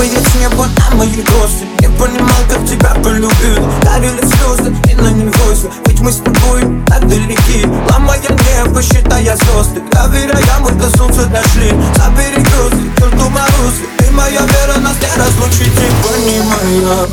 Капает 0.00 0.26
с 0.26 0.34
неба 0.36 0.66
на 0.66 0.96
мои 0.96 1.10
розы 1.10 1.66
Не 1.80 1.88
понимал, 1.88 2.40
как 2.48 2.64
тебя 2.64 2.94
полюбил. 3.04 3.68
Дарили 3.82 4.20
слезы 4.20 4.74
и 4.90 4.94
на 4.94 5.10
них 5.10 5.30
гвозди 5.30 5.68
Ведь 5.84 6.00
мы 6.00 6.10
с 6.10 6.16
тобой 6.16 6.62
так 6.86 7.06
далеки. 7.06 7.66
Ломая 7.90 8.18
небо, 8.18 8.82
считая 8.82 9.36
звезды. 9.36 9.82
Доверяя, 9.92 10.58
мы 10.60 10.70
до 10.70 10.88
солнца 10.96 11.26
дошли. 11.26 11.74
Забери 11.96 12.42
грозы, 12.42 12.82
черту 12.96 13.28
морозы. 13.28 13.82
Ты 13.98 14.10
моя 14.12 14.40
вера, 14.40 14.78
нас 14.78 14.96
не 15.02 15.22
разлучить 15.22 15.74
Не 15.74 15.90
понимая, 16.02 17.06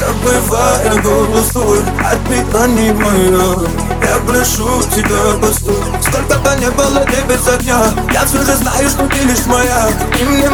забывая 0.00 1.00
голос 1.00 1.46
твой 1.48 1.78
Отпитание 2.04 2.92
мое 2.92 3.68
я 4.02 4.18
прошу 4.26 4.82
тебя, 4.94 5.38
постой. 5.40 5.76
Сколько-то 6.02 6.56
не 6.56 6.70
было 6.72 7.06
ты 7.06 7.22
без 7.28 7.46
огня 7.46 7.78
Я 8.12 8.26
все 8.26 8.38
же 8.44 8.56
знаю, 8.56 8.88
что 8.90 9.06
ты 9.06 9.18
лишь 9.20 9.46
моя. 9.46 9.88
И 10.20 10.24
мне 10.24 10.50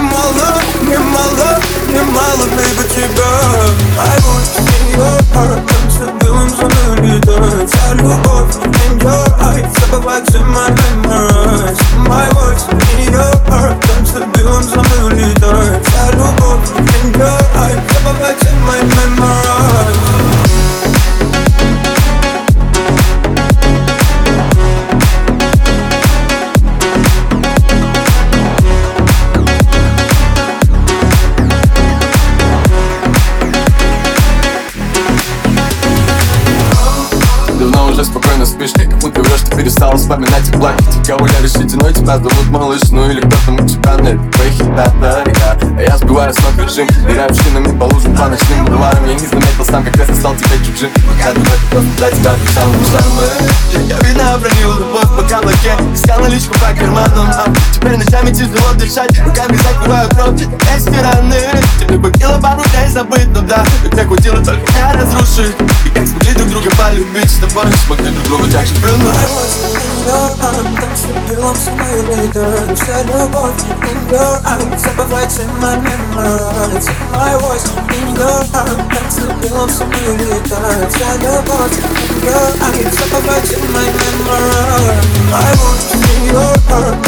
уже 37.99 38.05
спокойно 38.05 38.47
спишь. 38.47 38.73
Как 38.73 38.99
будто 38.99 39.21
врешь, 39.23 39.41
ты 39.41 39.57
перестал 39.57 39.97
вспоминать 39.97 40.49
и 40.49 40.53
плакать. 40.53 40.85
И 40.97 41.07
кого 41.07 41.27
я 41.27 41.41
решительно 41.41 41.93
тебя 41.93 42.17
зовут 42.17 42.49
малыш. 42.51 42.83
Ну 42.91 43.11
или 43.11 43.21
кто-то 43.21 43.63
у 43.63 43.67
тебя 43.67 43.97
на 43.97 44.31
твои 44.31 44.51
хита, 44.51 44.93
да, 45.01 45.25
я 45.83 45.97
сбиваю 45.97 46.33
с 46.33 46.37
ног 46.39 46.65
режим 46.65 46.89
Ныряю 47.05 47.35
шинами 47.35 47.77
по 47.79 47.85
лужам, 47.85 48.15
по 48.15 48.29
ночным 48.29 48.65
бульварам. 48.67 49.07
Я 49.07 49.15
не 49.15 49.27
заметил 49.27 49.65
сам, 49.65 49.85
как 49.85 49.97
резко 49.97 50.15
стал 50.15 50.35
тебе 50.37 50.65
чужим 50.65 50.91
Я 51.19 51.33
думаю, 51.33 51.51
просто 51.71 51.91
для 51.97 52.11
тебя 52.11 52.35
писал 52.35 52.69
самое 52.93 53.89
Я 53.89 53.99
видно 53.99 54.35
обронил 54.35 54.75
любовь 54.79 55.17
по 55.17 55.23
каблуке 55.29 55.73
Искал 55.95 56.21
наличку 56.21 56.55
по 56.55 56.79
карманам. 56.79 57.29
А 57.33 57.47
Теперь 57.73 57.97
ночами 57.97 58.31
тяжело 58.31 58.75
дышать 58.75 59.19
Руками 59.25 59.57
закрываю 59.57 60.09
кровь. 60.11 60.43
Эти 60.77 60.97
раны 61.03 61.41
Тебе 61.81 61.99
купила 61.99 62.39
пару 62.39 62.63
дней 62.63 62.89
забыть, 62.89 63.29
ну 63.29 63.43
да 63.43 63.65
Как 63.91 64.07
хватило 64.07 64.37
только 64.45 64.71
меня 64.73 64.93
разрушить 64.95 65.57
И 66.98 66.98
как 66.98 66.98
смогли 66.98 67.06
друг 67.06 67.14
друга 67.14 67.14
полюбить 67.14 67.31
С 67.31 67.38
тобой 67.38 67.66
смогли 67.86 68.09
друг 68.12 68.23
друга 68.23 68.52
так 68.52 68.66
же 68.66 68.73
вернуть 68.76 70.23
Белом 71.30 71.56
simulator 71.56 72.76
Вся 72.76 73.02
любовь 73.03 73.62
in 73.81 74.09
your 74.09 74.42
eyes 74.45 74.80
Забывайте 74.81 75.42
my 75.62 75.76
memories 75.81 76.89
My 77.14 77.34
voice 77.39 77.67
in 77.89 78.16
your 78.16 78.44
heart 78.52 78.78
Танцы 78.94 79.22
в 79.22 79.42
белом 79.42 79.70
simulator 79.70 80.89
Вся 80.89 81.16
любовь 81.17 81.78
in 82.09 82.23
your 82.23 82.48
eyes 82.62 82.94
Забывайте 82.94 83.56
my 83.73 83.88
memories 83.94 85.06
My 85.31 85.52
voice 85.56 85.94
in 85.94 86.26
your 86.31 86.53
heart 86.70 87.06